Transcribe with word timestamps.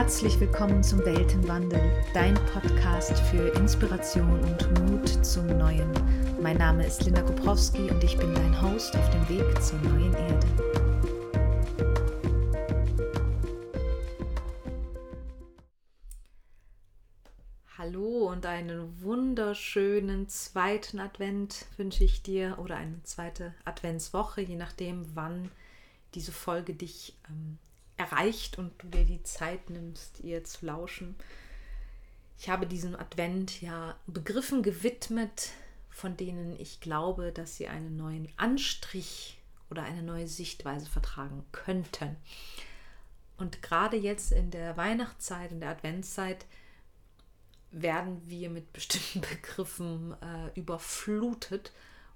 Herzlich 0.00 0.40
willkommen 0.40 0.82
zum 0.82 1.04
Weltenwandel, 1.04 1.78
dein 2.14 2.32
Podcast 2.46 3.18
für 3.18 3.48
Inspiration 3.48 4.40
und 4.40 4.80
Mut 4.80 5.06
zum 5.22 5.46
Neuen. 5.58 5.92
Mein 6.40 6.56
Name 6.56 6.86
ist 6.86 7.04
Linda 7.04 7.20
Koprowski 7.20 7.90
und 7.90 8.02
ich 8.02 8.16
bin 8.16 8.34
dein 8.34 8.62
Host 8.62 8.96
auf 8.96 9.10
dem 9.10 9.28
Weg 9.28 9.62
zur 9.62 9.78
neuen 9.80 10.14
Erde. 10.14 10.46
Hallo 17.76 18.30
und 18.30 18.46
einen 18.46 19.02
wunderschönen 19.02 20.30
zweiten 20.30 20.98
Advent 20.98 21.66
wünsche 21.76 22.04
ich 22.04 22.22
dir 22.22 22.56
oder 22.58 22.76
eine 22.76 23.02
zweite 23.02 23.54
Adventswoche, 23.66 24.40
je 24.40 24.56
nachdem, 24.56 25.14
wann 25.14 25.50
diese 26.14 26.32
Folge 26.32 26.72
dich 26.72 27.18
ähm, 27.28 27.58
erreicht 28.00 28.58
und 28.58 28.72
du 28.82 28.88
dir 28.88 29.04
die 29.04 29.22
Zeit 29.22 29.68
nimmst, 29.68 30.20
ihr 30.20 30.42
zu 30.42 30.64
lauschen. 30.64 31.14
Ich 32.38 32.48
habe 32.48 32.66
diesem 32.66 32.96
Advent 32.96 33.60
ja 33.60 33.94
Begriffen 34.06 34.62
gewidmet, 34.62 35.50
von 35.90 36.16
denen 36.16 36.58
ich 36.58 36.80
glaube, 36.80 37.30
dass 37.30 37.56
sie 37.56 37.68
einen 37.68 37.98
neuen 37.98 38.28
Anstrich 38.38 39.38
oder 39.68 39.82
eine 39.82 40.02
neue 40.02 40.26
Sichtweise 40.26 40.86
vertragen 40.86 41.44
könnten. 41.52 42.16
Und 43.36 43.60
gerade 43.60 43.98
jetzt 43.98 44.32
in 44.32 44.50
der 44.50 44.78
Weihnachtszeit, 44.78 45.52
in 45.52 45.60
der 45.60 45.70
Adventszeit, 45.70 46.46
werden 47.70 48.22
wir 48.26 48.48
mit 48.48 48.72
bestimmten 48.72 49.20
Begriffen 49.30 50.14
äh, 50.22 50.58
überflutet. 50.58 51.72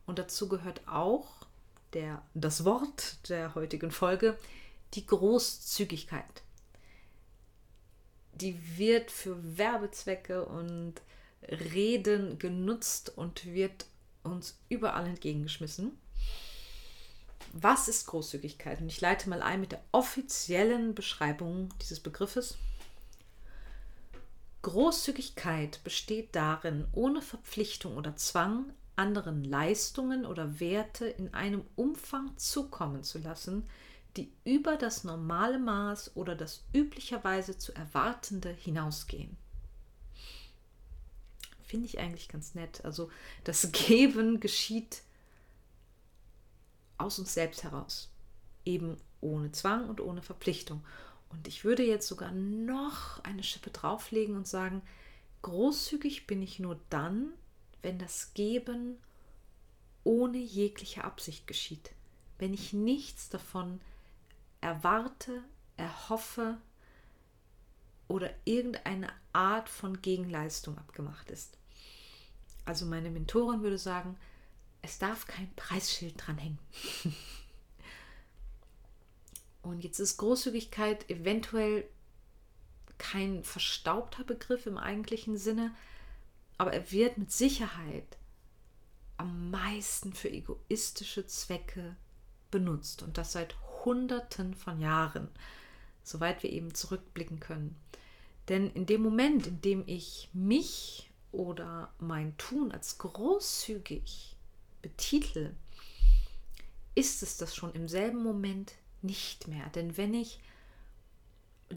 Und 0.06 0.18
dazu 0.18 0.48
gehört 0.48 0.80
auch 0.88 1.46
der, 1.92 2.22
das 2.32 2.64
Wort 2.64 3.28
der 3.28 3.54
heutigen 3.54 3.90
Folge, 3.90 4.38
die 4.94 5.06
Großzügigkeit. 5.06 6.42
Die 8.34 8.78
wird 8.78 9.10
für 9.10 9.58
Werbezwecke 9.58 10.44
und 10.44 10.94
Reden 11.48 12.38
genutzt 12.38 13.12
und 13.16 13.44
wird 13.46 13.86
uns 14.22 14.58
überall 14.68 15.06
entgegengeschmissen. 15.06 15.98
Was 17.52 17.86
ist 17.86 18.06
Großzügigkeit? 18.06 18.80
Und 18.80 18.88
ich 18.88 19.00
leite 19.00 19.28
mal 19.28 19.42
ein 19.42 19.60
mit 19.60 19.72
der 19.72 19.84
offiziellen 19.92 20.94
Beschreibung 20.94 21.68
dieses 21.80 22.00
Begriffes. 22.00 22.56
Großzügigkeit 24.62 25.84
besteht 25.84 26.34
darin, 26.34 26.86
ohne 26.92 27.20
Verpflichtung 27.20 27.96
oder 27.96 28.16
Zwang 28.16 28.72
anderen 28.96 29.44
Leistungen 29.44 30.24
oder 30.24 30.58
Werte 30.58 31.06
in 31.06 31.34
einem 31.34 31.64
Umfang 31.76 32.36
zukommen 32.36 33.02
zu 33.02 33.18
lassen, 33.18 33.68
die 34.16 34.32
über 34.44 34.76
das 34.76 35.04
normale 35.04 35.58
Maß 35.58 36.16
oder 36.16 36.34
das 36.34 36.64
üblicherweise 36.72 37.58
zu 37.58 37.72
erwartende 37.74 38.50
hinausgehen. 38.50 39.36
Finde 41.62 41.86
ich 41.86 41.98
eigentlich 41.98 42.28
ganz 42.28 42.54
nett. 42.54 42.84
Also 42.84 43.10
das 43.42 43.72
Geben 43.72 44.40
geschieht 44.40 45.02
aus 46.98 47.18
uns 47.18 47.34
selbst 47.34 47.64
heraus. 47.64 48.10
Eben 48.64 48.96
ohne 49.20 49.50
Zwang 49.52 49.88
und 49.88 50.00
ohne 50.00 50.22
Verpflichtung. 50.22 50.84
Und 51.30 51.48
ich 51.48 51.64
würde 51.64 51.84
jetzt 51.84 52.06
sogar 52.06 52.30
noch 52.30 53.22
eine 53.24 53.42
Schippe 53.42 53.70
drauflegen 53.70 54.36
und 54.36 54.46
sagen, 54.46 54.82
großzügig 55.42 56.26
bin 56.26 56.42
ich 56.42 56.60
nur 56.60 56.78
dann, 56.90 57.32
wenn 57.82 57.98
das 57.98 58.32
Geben 58.34 58.96
ohne 60.04 60.38
jegliche 60.38 61.02
Absicht 61.02 61.46
geschieht. 61.46 61.90
Wenn 62.38 62.54
ich 62.54 62.72
nichts 62.72 63.30
davon 63.30 63.80
erwarte, 64.64 65.44
erhoffe 65.76 66.56
oder 68.08 68.30
irgendeine 68.44 69.12
Art 69.34 69.68
von 69.68 70.00
Gegenleistung 70.00 70.78
abgemacht 70.78 71.30
ist. 71.30 71.58
Also 72.64 72.86
meine 72.86 73.10
Mentorin 73.10 73.60
würde 73.60 73.76
sagen, 73.76 74.16
es 74.80 74.98
darf 74.98 75.26
kein 75.26 75.54
Preisschild 75.54 76.14
dranhängen. 76.16 76.58
Und 79.62 79.84
jetzt 79.84 79.98
ist 79.98 80.16
Großzügigkeit 80.16 81.10
eventuell 81.10 81.86
kein 82.96 83.44
verstaubter 83.44 84.24
Begriff 84.24 84.64
im 84.66 84.78
eigentlichen 84.78 85.36
Sinne, 85.36 85.74
aber 86.56 86.72
er 86.72 86.90
wird 86.90 87.18
mit 87.18 87.30
Sicherheit 87.30 88.16
am 89.18 89.50
meisten 89.50 90.14
für 90.14 90.30
egoistische 90.30 91.26
Zwecke 91.26 91.96
benutzt 92.50 93.02
und 93.02 93.18
das 93.18 93.32
seit 93.32 93.56
Hunderten 93.84 94.54
von 94.54 94.80
Jahren, 94.80 95.28
soweit 96.02 96.42
wir 96.42 96.50
eben 96.50 96.74
zurückblicken 96.74 97.40
können. 97.40 97.76
Denn 98.48 98.70
in 98.70 98.86
dem 98.86 99.02
Moment, 99.02 99.46
in 99.46 99.60
dem 99.60 99.84
ich 99.86 100.28
mich 100.32 101.10
oder 101.32 101.92
mein 101.98 102.36
Tun 102.36 102.72
als 102.72 102.98
großzügig 102.98 104.36
betitel, 104.82 105.54
ist 106.94 107.22
es 107.22 107.36
das 107.38 107.56
schon 107.56 107.72
im 107.72 107.88
selben 107.88 108.22
Moment 108.22 108.74
nicht 109.02 109.48
mehr. 109.48 109.68
Denn 109.70 109.96
wenn 109.96 110.14
ich 110.14 110.40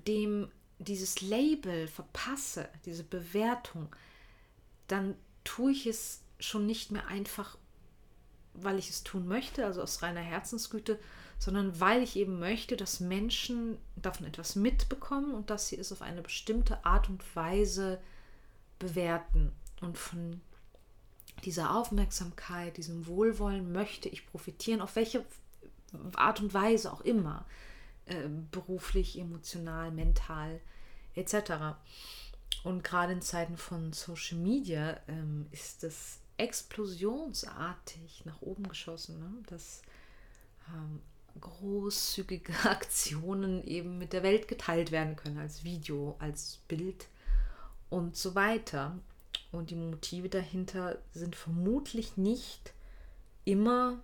dem 0.05 0.51
dieses 0.79 1.21
Label 1.21 1.87
verpasse, 1.87 2.69
diese 2.85 3.03
Bewertung, 3.03 3.95
dann 4.87 5.15
tue 5.43 5.71
ich 5.71 5.87
es 5.87 6.21
schon 6.39 6.65
nicht 6.65 6.91
mehr 6.91 7.07
einfach, 7.07 7.57
weil 8.53 8.77
ich 8.77 8.89
es 8.89 9.03
tun 9.03 9.27
möchte, 9.27 9.65
also 9.65 9.81
aus 9.81 10.01
reiner 10.01 10.21
Herzensgüte, 10.21 10.99
sondern 11.39 11.79
weil 11.79 12.01
ich 12.01 12.15
eben 12.15 12.39
möchte, 12.39 12.77
dass 12.77 12.99
Menschen 12.99 13.77
davon 13.95 14.25
etwas 14.25 14.55
mitbekommen 14.55 15.33
und 15.33 15.49
dass 15.49 15.67
sie 15.67 15.77
es 15.77 15.91
auf 15.91 16.01
eine 16.01 16.21
bestimmte 16.21 16.83
Art 16.85 17.09
und 17.09 17.23
Weise 17.35 17.99
bewerten. 18.79 19.51
Und 19.81 19.97
von 19.97 20.41
dieser 21.45 21.75
Aufmerksamkeit, 21.75 22.77
diesem 22.77 23.05
Wohlwollen 23.05 23.71
möchte 23.71 24.09
ich 24.09 24.25
profitieren, 24.25 24.81
auf 24.81 24.95
welche 24.95 25.23
Art 26.15 26.41
und 26.41 26.53
Weise 26.53 26.91
auch 26.91 27.01
immer, 27.01 27.45
äh, 28.05 28.27
beruflich, 28.51 29.19
emotional, 29.19 29.91
mental 29.91 30.59
etc. 31.15 31.77
Und 32.63 32.83
gerade 32.83 33.13
in 33.13 33.21
Zeiten 33.21 33.57
von 33.57 33.93
Social 33.93 34.37
Media 34.37 34.99
ähm, 35.07 35.47
ist 35.51 35.83
es 35.83 36.19
explosionsartig 36.37 38.23
nach 38.25 38.41
oben 38.41 38.67
geschossen, 38.67 39.19
ne? 39.19 39.43
dass 39.47 39.81
ähm, 40.73 41.01
großzügige 41.39 42.53
Aktionen 42.63 43.63
eben 43.65 43.97
mit 43.97 44.13
der 44.13 44.23
Welt 44.23 44.47
geteilt 44.47 44.91
werden 44.91 45.15
können, 45.15 45.37
als 45.37 45.63
Video, 45.63 46.15
als 46.19 46.59
Bild 46.67 47.07
und 47.89 48.15
so 48.15 48.35
weiter. 48.35 48.97
Und 49.51 49.69
die 49.69 49.75
Motive 49.75 50.29
dahinter 50.29 50.99
sind 51.13 51.35
vermutlich 51.35 52.17
nicht 52.17 52.73
immer 53.45 54.01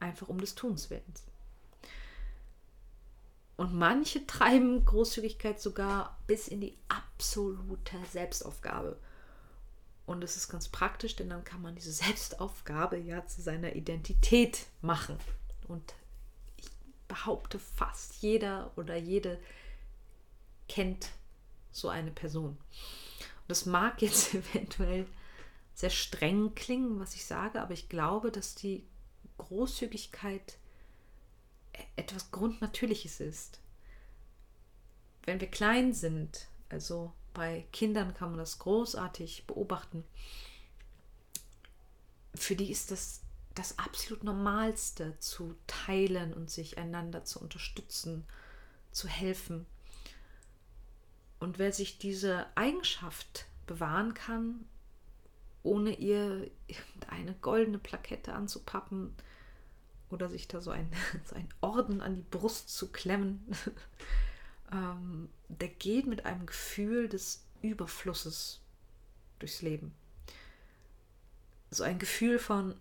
einfach 0.00 0.28
um 0.28 0.40
des 0.40 0.54
Tuns 0.54 0.90
Willens. 0.90 1.24
Und 3.56 3.74
manche 3.74 4.26
treiben 4.26 4.84
Großzügigkeit 4.84 5.60
sogar 5.60 6.18
bis 6.26 6.48
in 6.48 6.60
die 6.60 6.76
absolute 6.88 7.96
Selbstaufgabe. 8.10 8.98
Und 10.06 10.22
es 10.22 10.36
ist 10.36 10.48
ganz 10.48 10.68
praktisch, 10.68 11.16
denn 11.16 11.30
dann 11.30 11.44
kann 11.44 11.62
man 11.62 11.74
diese 11.74 11.92
Selbstaufgabe 11.92 12.98
ja 12.98 13.26
zu 13.26 13.40
seiner 13.40 13.74
Identität 13.74 14.66
machen. 14.82 15.16
Und 15.66 15.94
ich 16.56 16.70
behaupte, 17.08 17.58
fast 17.58 18.16
jeder 18.22 18.70
oder 18.76 18.96
jede 18.96 19.40
kennt 20.68 21.10
so 21.72 21.88
eine 21.88 22.10
Person. 22.10 22.50
Und 22.50 23.48
das 23.48 23.64
mag 23.66 24.02
jetzt 24.02 24.34
eventuell 24.34 25.06
sehr 25.74 25.90
streng 25.90 26.54
klingen, 26.54 27.00
was 27.00 27.14
ich 27.14 27.24
sage, 27.24 27.60
aber 27.60 27.72
ich 27.72 27.88
glaube, 27.88 28.30
dass 28.30 28.54
die 28.54 28.84
Großzügigkeit 29.38 30.58
etwas 31.96 32.30
Grundnatürliches 32.30 33.20
ist. 33.20 33.60
Wenn 35.24 35.40
wir 35.40 35.48
klein 35.50 35.92
sind, 35.92 36.46
also 36.68 37.12
bei 37.34 37.66
Kindern 37.72 38.14
kann 38.14 38.30
man 38.30 38.38
das 38.38 38.58
großartig 38.58 39.46
beobachten. 39.46 40.04
Für 42.34 42.56
die 42.56 42.70
ist 42.70 42.90
das 42.90 43.24
das 43.54 43.78
absolut 43.78 44.24
Normalste, 44.24 45.18
zu 45.20 45.54
teilen 45.66 46.34
und 46.34 46.50
sich 46.50 46.78
einander 46.78 47.24
zu 47.24 47.40
unterstützen, 47.40 48.24
zu 48.90 49.08
helfen. 49.08 49.66
Und 51.38 51.58
wer 51.58 51.72
sich 51.72 51.98
diese 51.98 52.46
Eigenschaft 52.56 53.46
bewahren 53.66 54.14
kann, 54.14 54.66
ohne 55.62 55.94
ihr 55.94 56.50
irgendeine 56.66 57.34
goldene 57.34 57.78
Plakette 57.78 58.32
anzupappen 58.32 59.14
oder 60.10 60.28
sich 60.28 60.48
da 60.48 60.60
so 60.60 60.70
ein, 60.70 60.90
so 61.24 61.36
ein 61.36 61.48
Orden 61.60 62.00
an 62.00 62.16
die 62.16 62.22
Brust 62.22 62.70
zu 62.70 62.90
klemmen, 62.90 63.46
ähm, 64.72 65.28
der 65.48 65.68
geht 65.68 66.06
mit 66.06 66.26
einem 66.26 66.46
Gefühl 66.46 67.08
des 67.08 67.44
Überflusses 67.62 68.60
durchs 69.38 69.62
Leben. 69.62 69.94
So 71.70 71.84
ein 71.84 71.98
Gefühl 71.98 72.38
von 72.38 72.74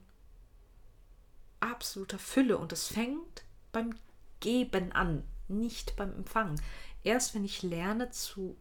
absoluter 1.60 2.20
Fülle 2.20 2.58
und 2.58 2.72
es 2.74 2.88
fängt 2.88 3.44
beim 3.72 3.96
Geben 4.40 4.92
an. 4.92 5.24
nicht 5.48 5.96
beim 5.98 6.14
Empfangen. 6.16 6.60
Erst 7.04 7.36
wenn 7.36 7.44
ich 7.44 7.64
lerne 7.64 8.10
zu 8.10 8.56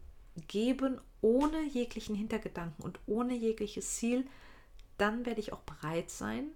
geben, 0.48 1.00
ohne 1.20 1.62
jeglichen 1.64 2.14
Hintergedanken 2.14 2.84
und 2.84 2.98
ohne 3.06 3.34
jegliches 3.34 3.96
Ziel, 3.96 4.26
dann 4.98 5.24
werde 5.24 5.40
ich 5.40 5.52
auch 5.52 5.60
bereit 5.60 6.10
sein, 6.10 6.48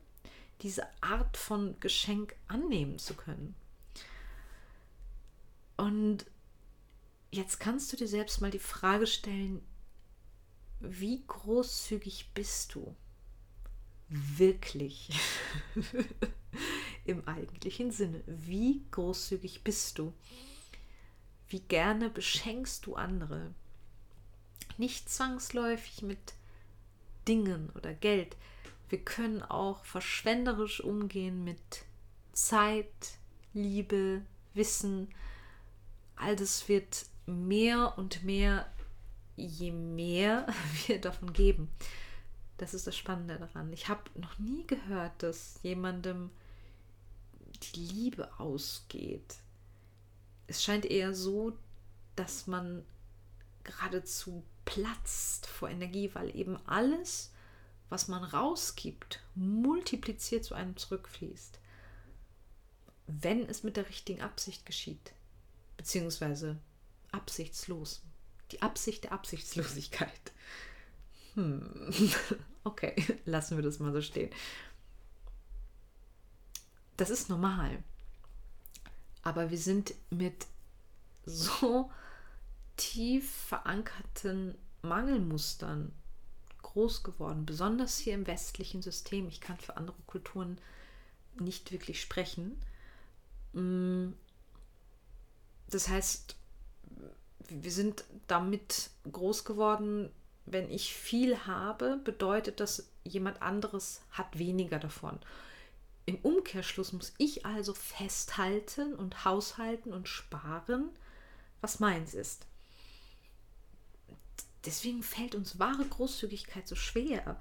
diese 0.63 0.87
Art 1.01 1.37
von 1.37 1.79
Geschenk 1.81 2.35
annehmen 2.49 2.99
zu 2.99 3.15
können. 3.15 3.55
Und 5.77 6.27
jetzt 7.37 7.61
kannst 7.61 7.93
du 7.93 7.97
dir 7.97 8.09
selbst 8.09 8.41
mal 8.41 8.51
die 8.51 8.59
Frage 8.59 9.07
stellen, 9.07 9.63
wie 10.81 11.25
großzügig 11.27 12.31
bist 12.35 12.75
du? 12.75 12.95
Wirklich. 14.09 15.11
Im 17.05 17.27
eigentlichen 17.27 17.91
Sinne. 17.91 18.23
Wie 18.27 18.85
großzügig 18.91 19.65
bist 19.65 19.99
du? 19.99 20.13
Wie 21.49 21.61
gerne 21.61 22.11
beschenkst 22.11 22.87
du 22.87 22.95
andere? 22.97 23.55
Nicht 24.77 25.09
zwangsläufig 25.09 26.03
mit 26.03 26.35
Dingen 27.27 27.71
oder 27.75 27.95
Geld. 27.95 28.37
Wir 28.89 28.99
können 28.99 29.43
auch 29.43 29.85
verschwenderisch 29.85 30.81
umgehen 30.81 31.43
mit 31.45 31.85
Zeit, 32.33 33.19
Liebe, 33.55 34.23
Wissen. 34.55 35.09
All 36.15 36.37
das 36.37 36.69
wird 36.69 37.07
mehr 37.27 37.99
und 37.99 38.25
mehr, 38.25 38.67
je 39.37 39.73
mehr 39.73 40.47
wir 40.87 41.01
davon 41.01 41.33
geben. 41.33 41.69
Das 42.59 42.73
ist 42.73 42.87
das 42.87 42.97
Spannende 42.97 43.39
daran. 43.39 43.73
Ich 43.73 43.89
habe 43.89 44.03
noch 44.15 44.39
nie 44.39 44.67
gehört, 44.67 45.23
dass 45.23 45.59
jemandem 45.63 46.31
die 47.75 47.81
Liebe 47.81 48.29
ausgeht. 48.39 49.37
Es 50.47 50.63
scheint 50.65 50.87
eher 50.87 51.15
so, 51.15 51.53
dass 52.15 52.47
man 52.47 52.85
geradezu 53.65 54.43
platzt 54.65 55.47
vor 55.47 55.69
Energie, 55.69 56.11
weil 56.15 56.35
eben 56.37 56.57
alles, 56.67 57.33
was 57.89 58.09
man 58.09 58.25
rausgibt, 58.25 59.21
multipliziert 59.35 60.45
zu 60.45 60.55
einem 60.55 60.77
zurückfließt. 60.77 61.59
Wenn 63.07 63.49
es 63.49 63.63
mit 63.63 63.77
der 63.77 63.89
richtigen 63.89 64.23
Absicht 64.23 64.65
geschieht, 64.67 65.13
beziehungsweise 65.77 66.57
absichtslos. 67.17 68.03
Die 68.53 68.63
Absicht 68.63 69.05
der 69.05 69.13
Absichtslosigkeit. 69.13 70.33
Hm. 71.35 71.93
Okay, 72.65 72.97
lassen 73.27 73.57
wir 73.57 73.63
das 73.63 73.79
mal 73.79 73.93
so 73.93 74.03
stehen. 74.03 74.29
Das 76.97 77.11
ist 77.11 77.29
normal. 77.29 77.81
Aber 79.23 79.53
wir 79.53 79.59
sind 79.59 79.95
mit 80.11 80.49
so 81.25 81.93
tief 82.77 83.31
verankerten 83.31 84.57
Mangelmustern 84.83 85.93
groß 86.63 87.05
geworden, 87.05 87.47
besonders 87.47 87.99
hier 87.99 88.15
im 88.15 88.27
westlichen 88.27 88.83
System. 88.83 89.29
Ich 89.29 89.41
kann 89.41 89.59
für 89.59 89.77
andere 89.77 90.03
Kulturen 90.07 90.59
nicht 91.39 91.71
wirklich 91.71 92.01
sprechen. 92.01 92.61
Mm. 93.53 94.13
Das 95.69 95.89
heißt, 95.89 96.37
wir 97.49 97.71
sind 97.71 98.05
damit 98.27 98.91
groß 99.11 99.45
geworden, 99.45 100.11
wenn 100.45 100.71
ich 100.71 100.95
viel 100.95 101.47
habe, 101.47 102.01
bedeutet 102.05 102.61
das, 102.61 102.89
jemand 103.05 103.43
anderes 103.43 104.03
hat 104.11 104.39
weniger 104.39 104.79
davon. 104.79 105.19
Im 106.05 106.17
Umkehrschluss 106.19 106.93
muss 106.93 107.13
ich 107.19 107.45
also 107.45 107.75
festhalten 107.75 108.95
und 108.95 109.25
haushalten 109.25 109.93
und 109.93 110.09
sparen, 110.09 110.91
was 111.61 111.81
meins 111.81 112.15
ist 112.15 112.47
deswegen 114.67 115.03
fällt 115.03 115.35
uns 115.35 115.59
wahre 115.59 115.85
Großzügigkeit 115.85 116.69
so 116.69 116.75
schwer. 116.75 117.41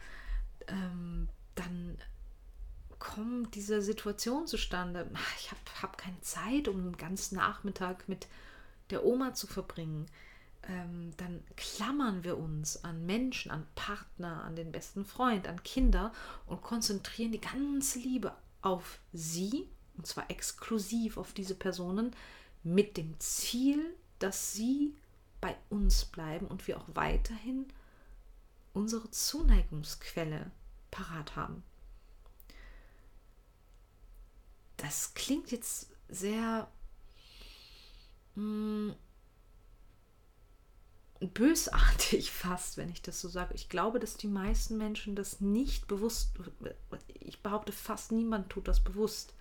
Ähm, 0.67 1.27
dann 1.55 1.97
kommt 2.99 3.55
diese 3.55 3.81
Situation 3.81 4.47
zustande. 4.47 5.09
Ich 5.39 5.51
habe 5.51 5.61
hab 5.81 5.97
keine 5.97 6.21
Zeit, 6.21 6.67
um 6.67 6.77
einen 6.77 6.97
ganzen 6.97 7.35
Nachmittag 7.35 8.07
mit 8.07 8.27
der 8.89 9.05
Oma 9.05 9.33
zu 9.33 9.47
verbringen. 9.47 10.07
Ähm, 10.67 11.11
dann 11.17 11.43
klammern 11.55 12.23
wir 12.23 12.37
uns 12.37 12.83
an 12.83 13.05
Menschen, 13.05 13.51
an 13.51 13.67
Partner, 13.75 14.43
an 14.43 14.55
den 14.55 14.71
besten 14.71 15.05
Freund, 15.05 15.47
an 15.47 15.61
Kinder 15.63 16.11
und 16.47 16.61
konzentrieren 16.61 17.31
die 17.31 17.41
ganze 17.41 17.99
Liebe 17.99 18.33
auf 18.61 18.99
sie, 19.13 19.69
und 19.95 20.07
zwar 20.07 20.29
exklusiv 20.31 21.17
auf 21.17 21.33
diese 21.33 21.55
Personen, 21.55 22.15
mit 22.63 22.97
dem 22.97 23.19
Ziel, 23.19 23.95
dass 24.17 24.53
sie 24.53 24.95
bei 25.39 25.55
uns 25.69 26.05
bleiben 26.05 26.47
und 26.47 26.67
wir 26.67 26.77
auch 26.77 26.87
weiterhin 26.95 27.67
unsere 28.73 29.11
Zuneigungsquelle 29.11 30.49
parat 30.89 31.35
haben. 31.35 31.63
Das 34.77 35.13
klingt 35.13 35.51
jetzt 35.51 35.91
sehr 36.09 36.67
mm, 38.35 38.91
bösartig 41.33 42.31
fast, 42.33 42.77
wenn 42.77 42.89
ich 42.89 43.01
das 43.01 43.21
so 43.21 43.27
sage. 43.29 43.53
Ich 43.55 43.69
glaube, 43.69 43.99
dass 43.99 44.17
die 44.17 44.27
meisten 44.27 44.77
Menschen 44.77 45.15
das 45.15 45.41
nicht 45.41 45.87
bewusst, 45.87 46.31
ich 47.19 47.41
behaupte, 47.41 47.71
fast 47.71 48.11
niemand 48.11 48.49
tut 48.49 48.67
das 48.67 48.83
bewusst. 48.83 49.33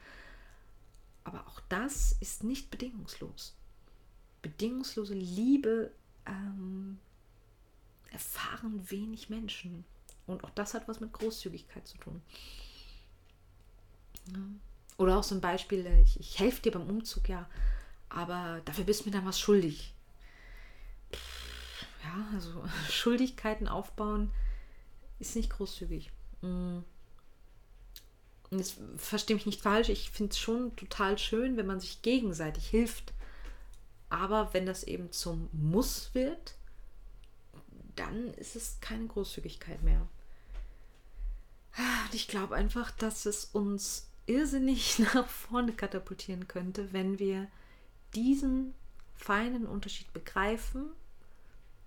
Aber 1.25 1.47
auch 1.47 1.61
das 1.69 2.13
ist 2.21 2.45
nicht 2.45 2.71
bedingungslos 2.71 3.55
bedingungslose 4.45 5.15
Liebe 5.15 5.91
ähm, 6.27 6.99
erfahren 8.13 8.89
wenig 8.91 9.31
Menschen. 9.31 9.85
Und 10.27 10.45
auch 10.45 10.51
das 10.51 10.75
hat 10.75 10.87
was 10.87 11.01
mit 11.01 11.13
Großzügigkeit 11.13 11.89
zu 11.89 11.97
tun. 11.97 12.23
Ja. 14.33 14.39
Oder 14.99 15.19
auch 15.19 15.25
so 15.25 15.35
ein 15.35 15.41
Beispiel, 15.41 15.87
äh, 15.87 16.03
ich, 16.03 16.21
ich 16.21 16.39
helfe 16.39 16.61
dir 16.61 16.73
beim 16.73 16.89
Umzug, 16.89 17.29
ja, 17.29 17.49
aber 18.15 18.61
dafür 18.65 18.85
bist 18.85 19.01
du 19.01 19.07
mir 19.07 19.17
dann 19.17 19.27
was 19.27 19.41
schuldig. 19.41 19.93
Ja, 22.03 22.27
also 22.33 22.65
Schuldigkeiten 22.91 23.69
aufbauen 23.69 24.31
ist 25.19 25.37
nicht 25.37 25.51
großzügig. 25.51 26.11
Mm. 26.43 26.79
Und 28.51 28.59
jetzt 28.59 28.79
verstehe 28.97 29.35
mich 29.35 29.47
nicht 29.47 29.63
falsch, 29.63 29.89
ich 29.89 30.11
finde 30.11 30.31
es 30.31 30.39
schon 30.39 30.77
total 30.77 31.19
schön, 31.19 31.57
wenn 31.57 31.67
man 31.67 31.81
sich 31.81 32.03
gegenseitig 32.03 32.69
hilft. 32.69 33.13
Aber 34.11 34.55
wenn 34.55 34.67
das 34.67 34.85
eben 34.85 35.11
zum 35.11 35.49
Muss 35.53 36.15
wird, 36.15 36.55
dann 37.97 38.33
ist 38.35 38.55
es 38.55 38.79
keine 38.81 39.07
Großzügigkeit 39.07 39.83
mehr. 39.83 40.07
Und 41.77 42.15
ich 42.15 42.29
glaube 42.29 42.55
einfach, 42.55 42.93
dass 42.93 43.27
es 43.27 43.47
uns 43.47 44.09
irrsinnig 44.27 44.99
nach 45.15 45.27
vorne 45.27 45.73
katapultieren 45.73 46.47
könnte, 46.47 46.93
wenn 46.93 47.19
wir 47.19 47.49
diesen 48.15 48.75
feinen 49.15 49.67
Unterschied 49.67 50.13
begreifen 50.13 50.91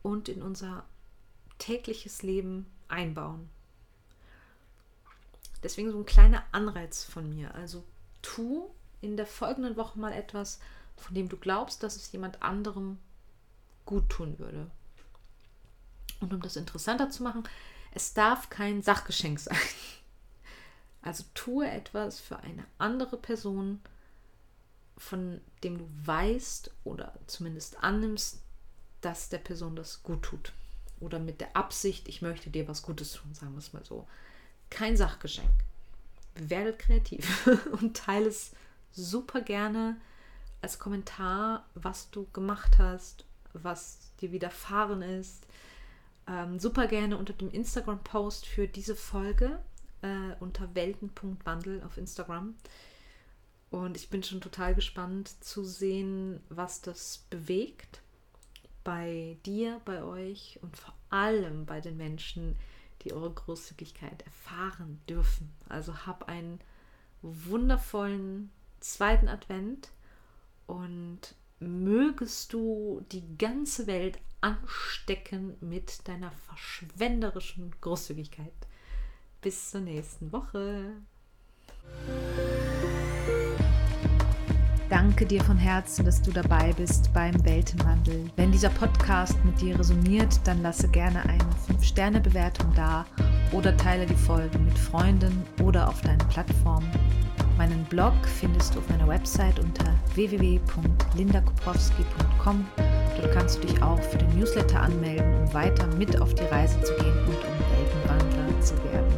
und 0.01 0.29
in 0.29 0.41
unser 0.41 0.85
tägliches 1.57 2.23
Leben 2.23 2.67
einbauen. 2.87 3.49
Deswegen 5.63 5.91
so 5.91 5.97
ein 5.97 6.05
kleiner 6.05 6.43
Anreiz 6.51 7.03
von 7.03 7.29
mir. 7.29 7.53
Also 7.55 7.83
tu 8.21 8.69
in 9.01 9.17
der 9.17 9.25
folgenden 9.25 9.75
Woche 9.75 9.99
mal 9.99 10.13
etwas, 10.13 10.59
von 10.95 11.13
dem 11.15 11.29
du 11.29 11.37
glaubst, 11.37 11.83
dass 11.83 11.95
es 11.95 12.11
jemand 12.11 12.41
anderem 12.41 12.97
gut 13.85 14.09
tun 14.09 14.37
würde. 14.39 14.69
Und 16.19 16.33
um 16.33 16.41
das 16.41 16.55
interessanter 16.55 17.09
zu 17.09 17.23
machen, 17.23 17.43
es 17.91 18.13
darf 18.13 18.49
kein 18.49 18.81
Sachgeschenk 18.81 19.39
sein. 19.39 19.57
Also 21.01 21.23
tue 21.33 21.69
etwas 21.69 22.19
für 22.19 22.39
eine 22.39 22.65
andere 22.77 23.17
Person, 23.17 23.79
von 24.97 25.41
dem 25.63 25.77
du 25.77 25.89
weißt 26.05 26.71
oder 26.83 27.13
zumindest 27.27 27.83
annimmst, 27.83 28.41
dass 29.01 29.29
der 29.29 29.37
Person 29.37 29.75
das 29.75 30.03
gut 30.03 30.23
tut. 30.23 30.53
Oder 30.99 31.19
mit 31.19 31.39
der 31.39 31.55
Absicht, 31.55 32.07
ich 32.07 32.21
möchte 32.21 32.49
dir 32.49 32.67
was 32.67 32.81
Gutes 32.81 33.13
tun, 33.13 33.33
sagen 33.33 33.53
wir 33.53 33.59
es 33.59 33.73
mal 33.73 33.85
so. 33.85 34.07
Kein 34.69 34.97
Sachgeschenk. 34.97 35.51
Werdet 36.35 36.79
kreativ 36.79 37.47
und 37.81 37.95
teile 37.95 38.27
es 38.27 38.51
super 38.91 39.41
gerne 39.41 39.97
als 40.61 40.79
Kommentar, 40.79 41.65
was 41.75 42.09
du 42.09 42.27
gemacht 42.33 42.79
hast, 42.79 43.25
was 43.53 44.11
dir 44.19 44.31
widerfahren 44.31 45.01
ist. 45.01 45.45
Ähm, 46.27 46.59
super 46.59 46.87
gerne 46.87 47.17
unter 47.17 47.33
dem 47.33 47.51
Instagram-Post 47.51 48.45
für 48.45 48.67
diese 48.67 48.95
Folge 48.95 49.59
äh, 50.01 50.35
unter 50.39 50.73
welten.wandel 50.75 51.83
auf 51.83 51.97
Instagram. 51.97 52.55
Und 53.69 53.97
ich 53.97 54.09
bin 54.09 54.23
schon 54.23 54.41
total 54.41 54.75
gespannt 54.75 55.43
zu 55.43 55.63
sehen, 55.63 56.41
was 56.49 56.81
das 56.81 57.25
bewegt 57.29 58.01
bei 58.83 59.37
dir, 59.45 59.81
bei 59.83 60.03
euch 60.03 60.59
und 60.61 60.77
vor 60.77 60.93
allem 61.09 61.65
bei 61.65 61.81
den 61.81 61.97
Menschen, 61.97 62.55
die 63.01 63.11
eure 63.11 63.33
Großzügigkeit 63.33 64.21
erfahren 64.21 65.01
dürfen. 65.09 65.49
Also 65.67 66.05
hab 66.05 66.29
einen 66.29 66.59
wundervollen 67.21 68.49
zweiten 68.79 69.27
Advent 69.27 69.89
und 70.67 71.35
mögest 71.59 72.53
du 72.53 73.05
die 73.11 73.37
ganze 73.37 73.87
Welt 73.87 74.19
anstecken 74.41 75.57
mit 75.59 76.07
deiner 76.07 76.31
verschwenderischen 76.31 77.75
Großzügigkeit. 77.81 78.53
Bis 79.41 79.71
zur 79.71 79.81
nächsten 79.81 80.31
Woche. 80.31 80.93
Danke 84.89 85.25
dir 85.25 85.43
von 85.43 85.57
Herzen, 85.57 86.05
dass 86.05 86.21
du 86.21 86.31
dabei 86.31 86.71
bist 86.71 87.11
beim 87.13 87.33
Weltenwandel. 87.43 88.31
Wenn 88.37 88.53
dieser 88.53 88.69
Podcast 88.69 89.35
mit 89.43 89.59
dir 89.59 89.77
resoniert, 89.77 90.39
dann 90.45 90.61
lasse 90.61 90.87
gerne 90.87 91.21
eine 91.23 91.43
5-Sterne-Bewertung 91.67 92.71
da 92.73 93.05
oder 93.51 93.75
teile 93.75 94.05
die 94.05 94.15
Folgen 94.15 94.63
mit 94.63 94.79
Freunden 94.79 95.43
oder 95.61 95.89
auf 95.89 95.99
deinen 96.01 96.25
Plattformen. 96.29 96.89
Meinen 97.57 97.83
Blog 97.85 98.13
findest 98.39 98.75
du 98.75 98.79
auf 98.79 98.87
meiner 98.87 99.09
Website 99.09 99.59
unter 99.59 99.93
www.lindakoprowski.com. 100.15 102.65
Dort 103.19 103.33
kannst 103.33 103.61
du 103.61 103.67
dich 103.67 103.83
auch 103.83 103.99
für 103.99 104.19
den 104.19 104.39
Newsletter 104.39 104.79
anmelden, 104.79 105.33
um 105.41 105.53
weiter 105.53 105.85
mit 105.97 106.21
auf 106.21 106.33
die 106.33 106.45
Reise 106.45 106.81
zu 106.81 106.93
gehen 106.93 107.25
und 107.25 107.35
um 107.35 107.59
Weltenwandler 107.73 108.61
zu 108.61 108.75
werden. 108.85 109.11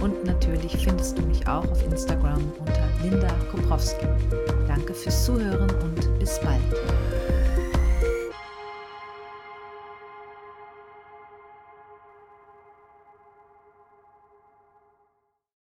Und 0.00 0.24
natürlich 0.24 0.76
findest 0.76 1.18
du 1.18 1.22
mich 1.22 1.46
auch 1.46 1.68
auf 1.70 1.82
Instagram 1.84 2.42
unter 2.58 2.88
Linda 3.02 3.28
Koprowski. 3.50 4.06
Danke 4.66 4.94
fürs 4.94 5.24
Zuhören 5.24 5.70
und 5.82 6.18
bis 6.18 6.38
bald. 6.40 7.05